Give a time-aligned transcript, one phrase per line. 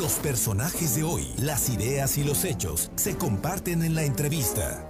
[0.00, 4.88] Los personajes de hoy, las ideas y los hechos se comparten en la entrevista.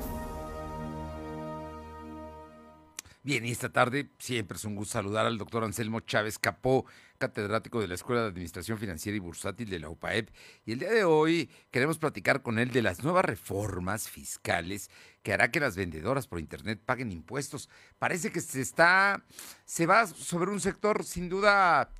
[3.24, 6.86] Bien, y esta tarde siempre es un gusto saludar al doctor Anselmo Chávez Capó,
[7.18, 10.30] catedrático de la Escuela de Administración Financiera y Bursátil de la UPAEP.
[10.64, 14.90] Y el día de hoy queremos platicar con él de las nuevas reformas fiscales
[15.24, 17.68] que hará que las vendedoras por Internet paguen impuestos.
[17.98, 19.24] Parece que se está,
[19.64, 21.90] se va sobre un sector sin duda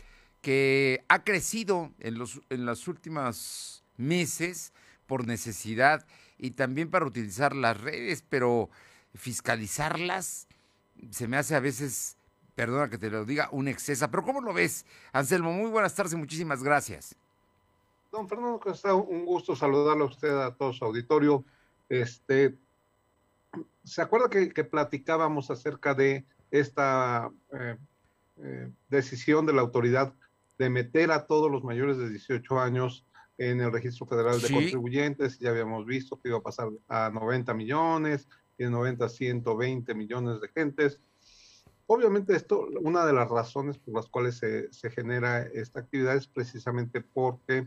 [0.40, 4.72] que ha crecido en los, en los últimos meses
[5.06, 6.06] por necesidad
[6.38, 8.70] y también para utilizar las redes, pero
[9.14, 10.46] fiscalizarlas
[11.10, 12.16] se me hace a veces,
[12.54, 14.10] perdona que te lo diga, un exceso.
[14.10, 15.52] Pero ¿cómo lo ves, Anselmo?
[15.52, 17.16] Muy buenas tardes y muchísimas gracias.
[18.12, 21.44] Don Fernando, está un gusto saludarlo a usted, a todo su auditorio.
[21.88, 22.56] Este,
[23.84, 27.76] ¿Se acuerda que, platicábamos acerca de esta eh,
[28.38, 30.12] eh, decisión de la autoridad
[30.60, 33.06] de meter a todos los mayores de 18 años
[33.38, 35.38] en el registro federal de contribuyentes?
[35.38, 40.48] Ya habíamos visto que iba a pasar a 90 millones, tiene 90, 120 millones de
[40.48, 41.00] gentes.
[41.86, 46.26] Obviamente esto, una de las razones por las cuales se, se, genera esta actividad es
[46.26, 47.66] precisamente porque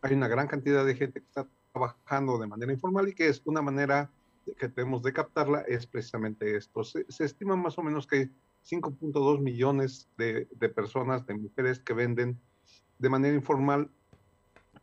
[0.00, 3.42] hay una gran cantidad de gente que está trabajando de manera informal y que es
[3.44, 4.10] una manera
[4.58, 6.84] que tenemos de captarla es precisamente esto.
[6.84, 8.30] Se, estima más o menos que hay
[8.64, 12.40] 5.2 millones de, personas, de mujeres que venden
[12.98, 13.90] de manera informal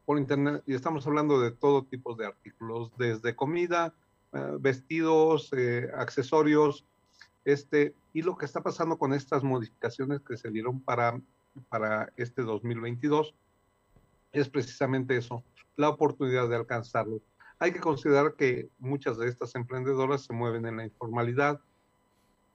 [0.05, 3.93] por internet y estamos hablando de todo tipo de artículos, desde comida,
[4.33, 6.85] eh, vestidos, eh, accesorios,
[7.43, 11.19] este, y lo que está pasando con estas modificaciones que se dieron para,
[11.69, 13.33] para este 2022
[14.31, 15.43] es precisamente eso,
[15.75, 17.21] la oportunidad de alcanzarlo.
[17.59, 21.61] Hay que considerar que muchas de estas emprendedoras se mueven en la informalidad,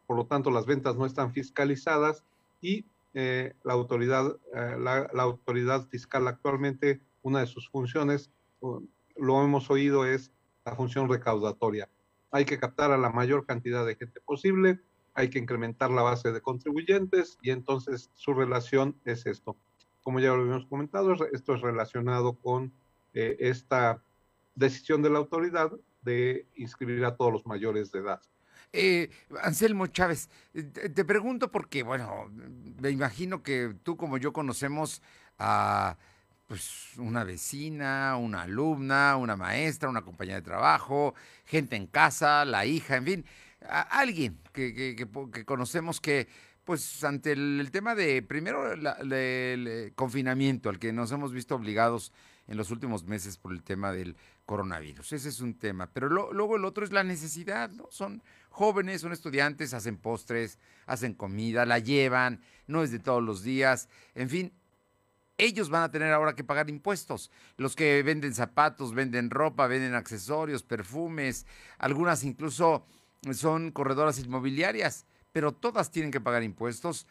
[0.06, 2.24] por lo tanto las ventas no están fiscalizadas
[2.60, 8.30] y eh, la, autoridad, la, la, autoridad fiscal actualmente, una de sus funciones,
[9.16, 10.30] lo hemos oído, es
[10.64, 11.88] la función recaudatoria.
[12.30, 14.80] Hay que captar a la mayor cantidad de gente posible,
[15.16, 19.56] hay que incrementar la base de contribuyentes y entonces su relación es esto.
[20.02, 22.70] Como ya lo habíamos comentado, esto es relacionado con
[23.14, 24.02] eh, esta
[24.54, 25.72] decisión de la autoridad
[26.02, 28.20] de inscribir a todos los mayores de edad.
[28.78, 29.08] Eh,
[29.42, 32.30] Anselmo Chávez, te, pregunto porque, bueno,
[32.78, 35.00] me imagino que tú como yo conocemos
[35.38, 35.96] a
[36.46, 41.14] pues una vecina, una alumna, una maestra, una compañera de trabajo,
[41.46, 43.24] gente en casa, la hija, en fin,
[43.66, 45.08] alguien que,
[45.46, 46.28] conocemos que,
[46.64, 52.12] pues ante el, tema de, primero, el confinamiento al que nos hemos visto obligados
[52.48, 55.12] en los últimos meses por el tema del coronavirus.
[55.12, 55.90] Ese es un tema.
[55.92, 57.88] Pero luego el otro es la necesidad, ¿no?
[57.90, 63.42] Son jóvenes, son estudiantes, hacen postres, hacen comida, la llevan, no es de todos los
[63.42, 63.88] días.
[64.14, 64.52] En fin,
[65.38, 67.30] ellos van a tener ahora que pagar impuestos.
[67.56, 71.46] Los que venden zapatos, venden ropa, venden accesorios, perfumes,
[71.78, 72.86] algunas incluso
[73.32, 77.06] son corredoras inmobiliarias, pero todas tienen que pagar impuestos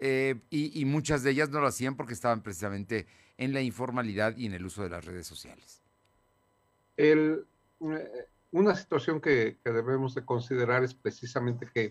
[0.00, 4.46] eh, y, muchas de ellas no lo hacían porque estaban precisamente en la informalidad y
[4.46, 5.82] en el uso de las redes sociales.
[6.96, 7.44] El,
[7.80, 11.90] eh, una situación que, debemos de considerar es precisamente que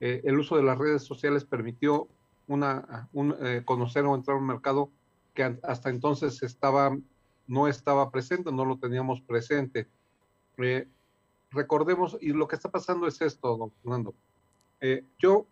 [0.00, 2.08] eh, el uso de las redes sociales permitió
[2.48, 3.08] una,
[3.64, 4.90] conocer o entrar a un mercado
[5.34, 6.96] que hasta entonces estaba,
[7.46, 9.88] no estaba presente, no lo teníamos presente.
[10.58, 10.86] Eh,
[11.50, 14.14] recordemos, y lo que está pasando es esto, don Fernando.
[14.80, 15.46] Eh, yo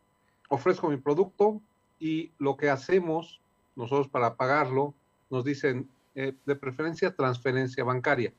[0.49, 1.61] ofrezco mi producto
[2.01, 3.41] y lo que hacemos
[3.77, 4.95] nosotros para pagarlo,
[5.31, 8.33] nos dicen eh, de preferencia transferencia bancaria.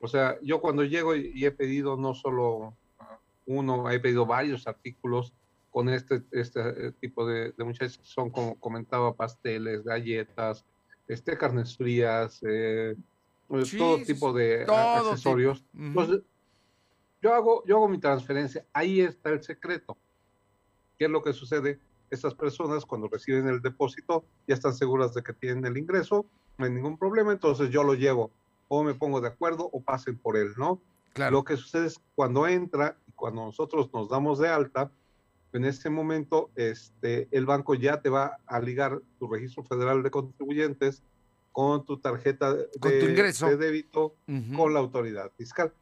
[0.00, 2.74] O sea, yo cuando llego y he pedido no solo
[3.46, 5.32] uno, he pedido varios artículos,
[5.76, 10.64] con este, este eh, tipo de, de muchachos que son, como comentaba, pasteles, galletas,
[11.06, 12.96] este, carnes frías, eh,
[13.76, 15.62] todo tipo de accesorios.
[15.74, 16.22] Entonces,
[17.20, 19.98] yo hago, yo hago mi transferencia, ahí está el secreto.
[20.98, 21.78] ¿Qué es lo que sucede?
[22.10, 26.26] Estas personas cuando reciben el depósito ya están seguras de que tienen el ingreso,
[26.58, 28.30] no hay ningún problema, entonces yo lo llevo
[28.68, 30.80] o me pongo de acuerdo o pasen por él, ¿no?
[31.12, 31.32] Claro.
[31.32, 34.90] Lo que sucede es cuando entra y cuando nosotros nos damos de alta,
[35.52, 40.10] en ese momento este, el banco ya te va a ligar tu registro federal de
[40.10, 41.02] contribuyentes
[41.52, 44.14] con tu tarjeta de, de débito
[44.54, 45.72] con la autoridad fiscal.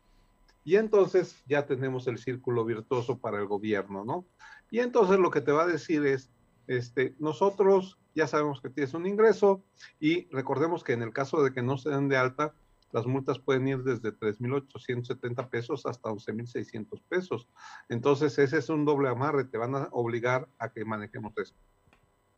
[0.65, 4.25] Y entonces ya tenemos el círculo virtuoso para el gobierno, ¿no?
[4.75, 6.33] Y entonces lo que te va a decir es,
[6.67, 9.63] este, nosotros ya sabemos que tienes un ingreso
[10.01, 12.57] y recordemos que en el caso de que no se den de alta,
[12.91, 17.47] las multas pueden ir desde 3.870 pesos hasta 11.600 pesos.
[17.89, 21.55] Entonces, ese es un doble amarre, te van a obligar a que manejemos eso.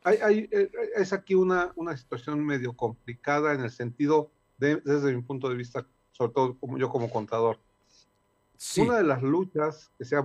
[0.05, 5.23] hay, eh, es aquí una, una situación medio complicada en el sentido de, desde mi
[5.23, 7.59] punto de vista, sobre todo como yo como contador.
[8.79, 10.17] Una de las luchas que se,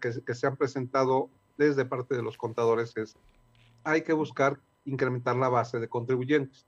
[0.00, 3.16] que, se han presentado desde parte de los contadores es
[3.84, 6.66] hay que buscar incrementar la base de contribuyentes.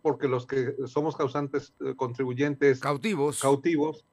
[0.00, 4.06] Porque los que somos causantes eh, contribuyentes cautivos, cautivos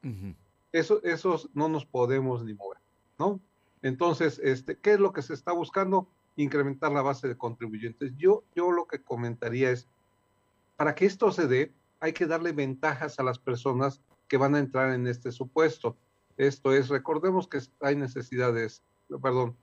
[0.74, 2.80] eso, esos no nos podemos ni mover,
[3.18, 3.40] ¿no?
[3.82, 6.08] Entonces, este, ¿qué es lo que se está buscando?
[6.36, 8.12] Incrementar la base de contribuyentes.
[8.18, 9.88] Yo, yo lo que comentaría es,
[10.76, 14.02] para que esto se dé, hay que darle ventajas a las personas
[14.33, 15.95] que van a entrar en este supuesto.
[16.38, 18.81] Esto es, recordemos que hay necesidades,
[19.21, 19.56] perdón,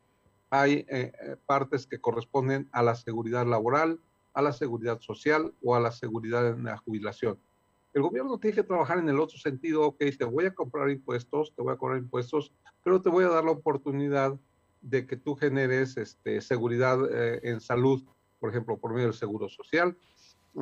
[0.49, 3.99] hay eh, eh, partes que corresponden a la seguridad laboral,
[4.32, 7.37] a la seguridad social o a la seguridad en la jubilación.
[7.94, 11.52] El gobierno tiene que trabajar en el otro sentido, ok, te voy a comprar impuestos,
[11.56, 12.52] te voy a cobrar impuestos,
[12.84, 14.38] pero te voy a dar la oportunidad
[14.82, 18.05] de que tú generes este, seguridad eh, en salud,
[18.38, 19.96] por ejemplo, por medio del seguro social.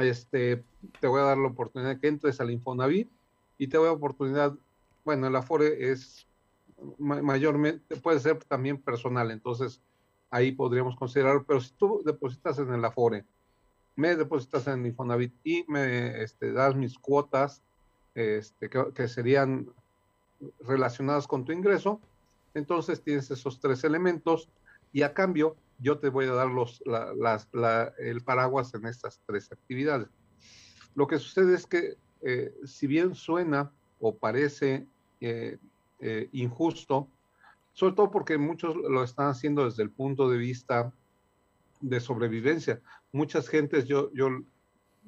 [0.01, 0.65] Este,
[0.99, 3.11] te voy a dar la oportunidad de que entres al Infonavit
[3.59, 4.55] y te voy a dar oportunidad,
[5.05, 6.27] bueno, el Afore es
[6.99, 9.83] mayormente, puede ser también personal, entonces
[10.31, 13.25] ahí podríamos considerarlo, pero si tú depositas en el Afore,
[13.97, 17.63] me depositas en Infonavit y me este, das mis cuotas
[18.15, 19.69] este, que, serían
[20.61, 22.01] relacionadas con tu ingreso,
[22.55, 24.49] entonces tienes esos tres elementos
[24.93, 26.83] y a cambio yo te voy a dar los,
[27.99, 30.09] el paraguas en estas tres actividades.
[30.95, 33.71] Lo que sucede es que eh, si bien suena
[34.01, 34.87] o parece
[35.21, 35.59] eh,
[36.01, 37.09] eh, injusto,
[37.73, 40.93] sobre todo porque muchos lo están haciendo desde el punto de vista
[41.81, 42.81] de sobrevivencia.
[43.13, 44.31] Muchas gentes, yo, yo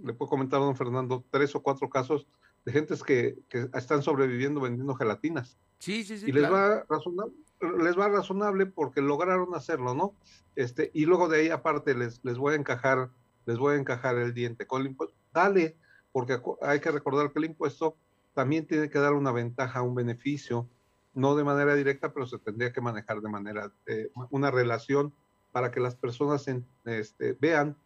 [0.03, 2.27] le puedo comentar a don Fernando tres o cuatro casos
[2.65, 5.57] de gentes que, que están sobreviviendo vendiendo gelatinas.
[5.79, 6.27] Sí, sí, sí.
[6.29, 7.35] Y les va razonable,
[7.83, 10.15] les va razonable porque lograron hacerlo, ¿no?
[10.57, 13.11] Este, y luego de ahí aparte les, les voy a encajar,
[13.47, 15.17] les voy a encajar el diente con el impuesto.
[15.33, 15.77] Dale,
[16.13, 17.97] porque hay que recordar que el impuesto
[18.35, 20.69] también tiene que dar una ventaja, un beneficio,
[21.15, 25.13] no de manera directa, pero se tendría que manejar de manera, eh, una relación
[25.53, 26.47] para que las personas
[26.85, 27.77] este, vean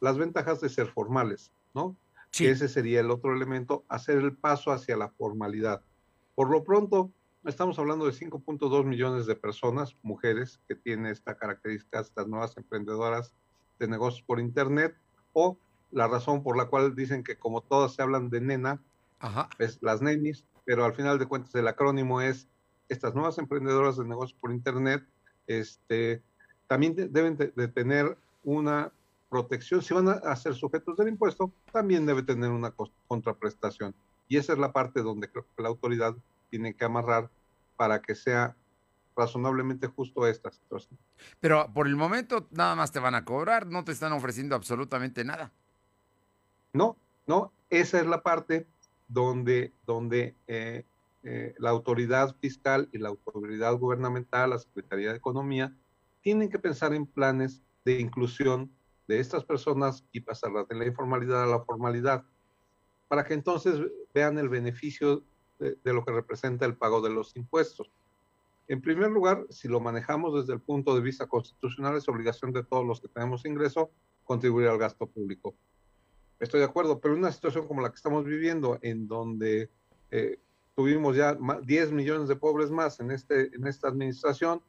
[0.00, 1.96] las ventajas de ser formales, ¿no?
[2.30, 2.46] Sí.
[2.46, 5.82] Ese sería el otro elemento, hacer el paso hacia la formalidad.
[6.34, 7.10] Por lo pronto,
[7.44, 13.34] estamos hablando de 5.2 millones de personas, mujeres, que tienen esta característica, estas nuevas emprendedoras
[13.78, 14.96] de negocios por Internet,
[15.32, 15.58] o
[15.92, 18.80] la razón por la cual dicen que como todas se hablan de nena,
[19.58, 22.48] es las nenis, pero al final de cuentas el acrónimo es
[22.88, 25.04] estas nuevas emprendedoras de negocios por Internet,
[25.46, 26.22] este,
[26.66, 28.92] también deben de, tener una
[29.28, 29.82] protección.
[29.82, 32.72] Si van a, ser sujetos del impuesto, también debe tener una
[33.06, 33.94] contraprestación.
[34.28, 36.14] Y esa es la parte donde creo que la autoridad
[36.50, 37.30] tiene que amarrar
[37.76, 38.56] para que sea
[39.16, 40.98] razonablemente justo esta situación.
[41.40, 45.24] Pero por el momento nada más te van a cobrar, no te están ofreciendo absolutamente
[45.24, 45.52] nada.
[46.72, 46.96] No,
[47.26, 48.66] no, esa es la parte
[49.08, 50.84] donde, donde eh,
[51.22, 55.74] eh, la autoridad fiscal y la autoridad gubernamental, la Secretaría de Economía,
[56.22, 58.70] tienen que pensar en planes de inclusión
[59.08, 62.24] de estas personas y pasarlas de la informalidad a la formalidad,
[63.08, 63.80] para que entonces
[64.14, 65.24] vean el beneficio
[65.58, 67.90] de, lo que representa el pago de los impuestos.
[68.68, 72.62] En primer lugar, si lo manejamos desde el punto de vista constitucional, es obligación de
[72.62, 73.90] todos los que tenemos ingreso
[74.24, 75.54] contribuir al gasto público.
[76.40, 79.70] Estoy de acuerdo, pero en una situación como la que estamos viviendo, en donde
[80.10, 80.38] eh,
[80.74, 84.62] tuvimos ya 10 millones de pobres más en, este, en esta administración,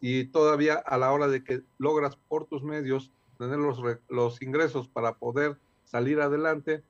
[0.00, 4.88] y todavía a la hora de que logras por tus medios tener los, los ingresos
[4.88, 6.82] para poder salir adelante,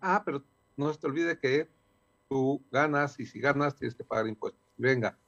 [0.00, 0.42] ah, pero
[0.76, 1.68] no se te olvide que
[2.28, 4.60] tú ganas y si ganas tienes que pagar impuestos.
[4.76, 5.18] Venga.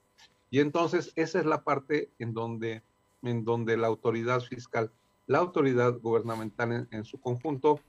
[0.51, 2.83] Y entonces esa es la parte en donde,
[3.23, 4.91] en donde la autoridad fiscal,
[5.27, 7.81] la autoridad gubernamental en, su conjunto,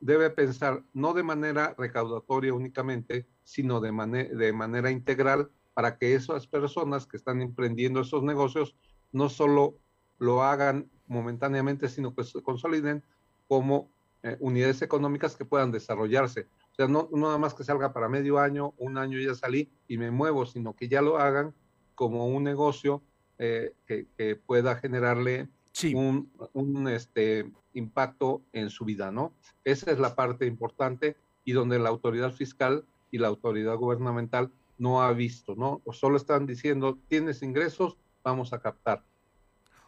[0.00, 3.90] debe pensar no de manera recaudatoria únicamente, sino de,
[4.34, 8.76] de manera integral para que esas personas que están emprendiendo esos negocios
[9.12, 9.78] no solo
[10.18, 13.02] lo hagan momentáneamente, sino que se consoliden
[13.48, 13.90] como
[14.22, 16.48] eh, unidades económicas que puedan desarrollarse.
[16.72, 19.98] O sea, no, nada más que salga para medio año, un año ya salí y
[19.98, 21.54] me muevo, sino que ya lo hagan
[21.94, 23.02] como un negocio
[23.38, 24.06] eh, que,
[24.46, 25.48] pueda generarle
[25.94, 29.32] un, un este, impacto en su vida, ¿no?
[29.64, 35.02] Esa es la parte importante y donde la autoridad fiscal y la autoridad gubernamental no
[35.02, 35.82] ha visto, ¿no?
[35.84, 39.04] O solo están diciendo, tienes ingresos, vamos a captar.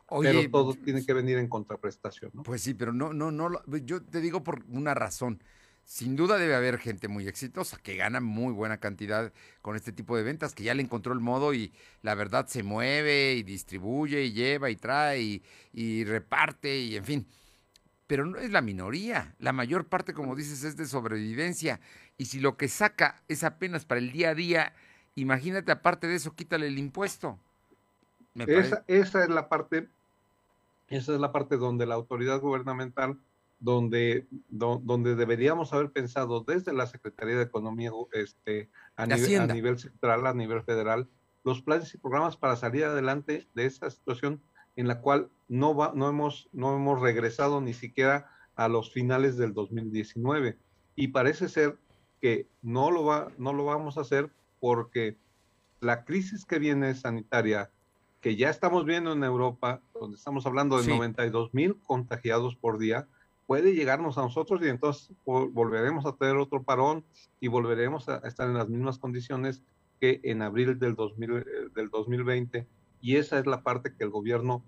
[0.09, 2.43] pero todo tiene que venir en contraprestación, ¿no?
[2.43, 3.51] Pues sí, pero no, no, no,
[3.85, 5.43] yo te digo por una razón.
[5.87, 10.17] Sin duda debe haber gente muy exitosa que gana muy buena cantidad con este tipo
[10.17, 14.25] de ventas, que ya le encontró el modo y la verdad se mueve y distribuye
[14.25, 17.27] y lleva y trae y, reparte y en fin.
[18.09, 19.37] Pero no es la minoría.
[19.39, 21.79] La mayor parte, como dices, es de sobrevivencia.
[22.19, 24.73] Y si lo que saca es apenas para el día a día,
[25.15, 27.39] imagínate, aparte de eso, quítale el impuesto.
[28.35, 29.89] esa, esa es la parte,
[30.89, 33.21] esa es la parte donde la autoridad gubernamental
[33.59, 39.79] donde, donde deberíamos haber pensado desde la Secretaría de Economía este, a, nivel, a nivel
[39.79, 41.09] central, a nivel federal,
[41.43, 44.43] los planes y programas para salir adelante de esta situación
[44.77, 49.37] en la cual no, va, no, hemos, no hemos regresado ni siquiera a los finales
[49.37, 50.59] del 2019.
[50.95, 51.79] Y parece ser
[52.21, 55.19] que no lo, va, no lo vamos a hacer porque
[55.81, 57.71] la crisis que viene sanitaria,
[58.21, 63.09] que ya estamos viendo en Europa, donde estamos hablando de 92 mil contagiados por día,
[63.47, 67.05] puede llegarnos a nosotros y entonces volveremos a tener otro parón
[67.41, 69.63] y volveremos a estar en las mismas condiciones
[70.01, 71.45] que en abril del, 2000, eh,
[71.91, 72.67] 2020.
[73.01, 74.65] Y esa es la parte que el gobierno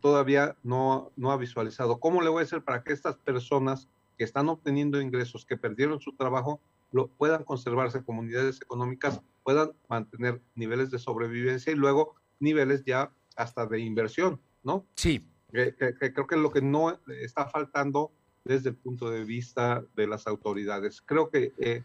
[0.00, 1.98] todavía no, no ha visualizado.
[1.98, 6.00] ¿Cómo le voy a hacer para que estas personas que están obteniendo ingresos, que perdieron
[6.00, 6.60] su trabajo,
[6.92, 13.66] lo, puedan conservarse comunidades económicas, puedan mantener niveles de sobrevivencia y luego niveles ya hasta
[13.66, 14.86] de inversión, ¿no?
[14.94, 18.10] Sí, creo que es lo que no está faltando
[18.44, 21.00] desde el punto de vista de las autoridades.
[21.00, 21.82] Creo que eh,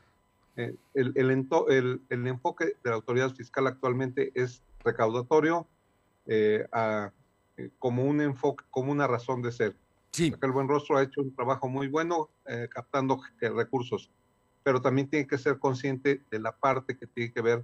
[0.55, 5.67] eh, el, el, el, enfoque de la autoridad fiscal actualmente es recaudatorio
[6.25, 6.65] eh,
[7.77, 9.75] como un enfoque, como una razón de ser.
[10.11, 10.33] Sí.
[10.41, 12.29] el buen rostro ha hecho un trabajo muy bueno
[12.71, 14.09] captando recursos,
[14.63, 17.63] pero también tiene que ser consciente de la parte que tiene que ver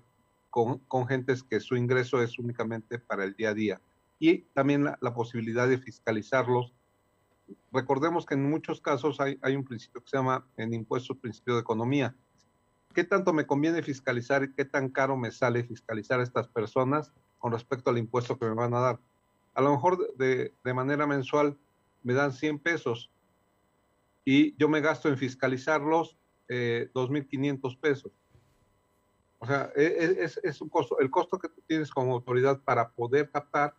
[0.51, 3.81] con, con gentes que su ingreso es únicamente para el día a día
[4.19, 6.73] y también la, posibilidad de fiscalizarlos.
[7.71, 11.55] Recordemos que en muchos casos hay, hay, un principio que se llama en impuestos principio
[11.55, 12.15] de economía.
[12.93, 17.11] ¿Qué tanto me conviene fiscalizar y qué tan caro me sale fiscalizar a estas personas
[17.39, 18.99] con respecto al impuesto que me van a dar?
[19.53, 21.57] A lo mejor de, de manera mensual
[22.03, 23.11] me dan 100 pesos
[24.25, 26.17] y yo me gasto en fiscalizarlos
[26.47, 28.11] eh, 2.500 pesos.
[29.39, 32.59] O sea, e, e, es, es, un costo, el costo que tú tienes como autoridad
[32.61, 33.75] para poder captar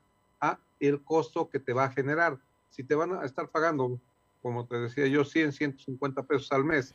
[0.81, 2.39] el costo que te va a generar.
[2.71, 4.01] Si te van a estar pagando,
[4.43, 6.95] como te decía yo, 100, 150 pesos al mes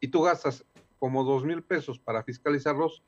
[0.00, 0.64] y tú gastas
[0.98, 3.02] como 2 mil pesos para fiscalizarlos,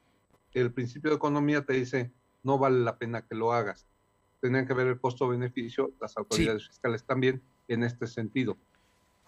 [0.54, 3.86] el principio de economía te dice, no vale la pena que lo hagas.
[4.40, 8.58] Tendrían que ver el costo-beneficio, las autoridades fiscales también en este sentido.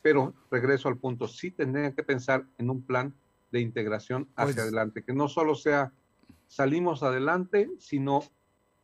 [0.02, 3.14] Pero regreso al punto, sí tendrían que pensar en un plan
[3.52, 5.93] de integración hacia pues adelante, que no solo sea
[6.49, 8.23] salimos adelante, sino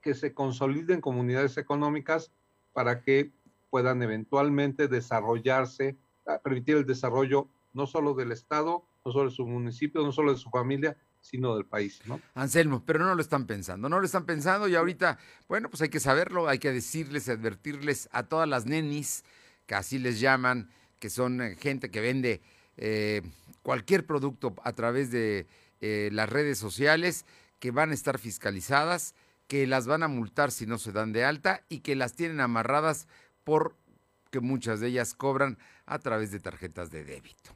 [0.01, 2.33] que se consoliden comunidades económicas
[2.73, 3.33] para que
[3.71, 9.47] puedan eventualmente desarrollarse, ah, permitir el desarrollo no solo del Estado, no solo de su
[9.47, 12.01] municipio, no solo de su familia, sino del país.
[12.35, 15.89] Anselmo, pero no lo están pensando, no lo están pensando y ahorita, bueno, pues hay
[15.89, 19.25] que saberlo, hay que decirles, advertirles a todas las nenis,
[19.67, 22.41] que así les llaman, que son eh, gente que vende
[22.77, 23.23] eh,
[23.63, 25.47] cualquier producto a través de
[25.81, 27.25] eh, las redes sociales,
[27.59, 29.15] que van a estar fiscalizadas
[29.51, 32.39] que las van a multar si no se dan de alta y que las tienen
[32.39, 33.09] amarradas
[33.43, 37.51] porque muchas de ellas cobran a través de tarjetas de débito.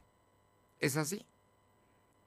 [0.77, 1.25] ¿Es así?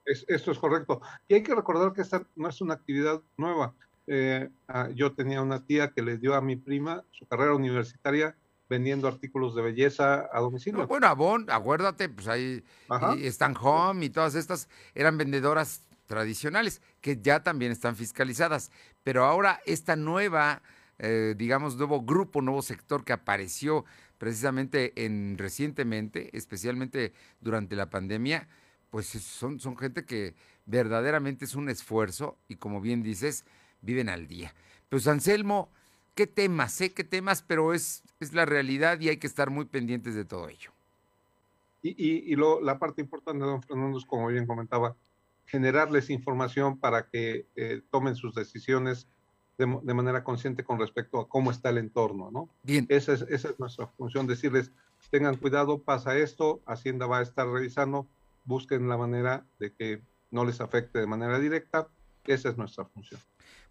[0.06, 1.02] esto es correcto.
[1.28, 3.74] Y hay que recordar que esta no es una actividad nueva.
[4.06, 8.34] Eh, ah, yo tenía una tía que le dio a mi prima su carrera universitaria
[8.70, 10.86] vendiendo artículos de belleza a domicilio.
[10.86, 12.64] bueno, Avon, acuérdate, pues ahí
[13.18, 18.72] están Home y todas estas eran vendedoras tradicionales, que ya también están fiscalizadas.
[19.04, 20.62] Pero ahora esta nueva,
[20.98, 23.84] eh, digamos, nuevo grupo, nuevo sector que apareció
[24.18, 28.48] precisamente en recientemente, especialmente durante la pandemia,
[28.90, 30.34] pues son, son gente que
[30.66, 33.44] verdaderamente es un esfuerzo y como bien dices,
[33.80, 34.54] viven al día.
[34.88, 35.70] Pues Anselmo,
[36.14, 39.66] qué temas, sé qué temas, pero es, es la realidad y hay que estar muy
[39.66, 40.72] pendientes de todo ello.
[41.82, 44.96] Y, y, y lo, la parte importante, don Fernando, como bien comentaba,
[45.48, 49.08] generarles información para que eh, tomen sus decisiones
[49.56, 52.48] de, manera consciente con respecto a cómo está el entorno, ¿no?
[52.62, 52.86] Bien.
[52.88, 54.70] Esa es, esa es nuestra función, decirles,
[55.10, 58.06] tengan cuidado, pasa esto, Hacienda va a estar revisando,
[58.44, 60.00] busquen la manera de que
[60.30, 61.88] no les afecte de manera directa,
[62.24, 63.20] esa es nuestra función.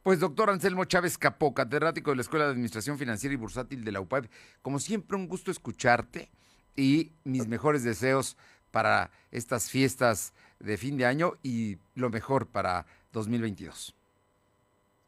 [0.03, 3.91] Pues doctor Anselmo Chávez Capó, catedrático de la Escuela de Administración Financiera y Bursátil de
[3.91, 4.25] la UPAD,
[4.61, 6.29] como siempre un gusto escucharte
[6.75, 8.35] y mis mejores deseos
[8.77, 13.95] para estas fiestas de fin de año y lo mejor para 2022.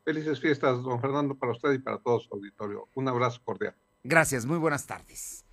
[0.03, 2.87] Felices fiestas, don Fernando, para usted y para todo su auditorio.
[2.95, 3.75] Un abrazo cordial.
[4.03, 5.45] Gracias, muy buenas tardes.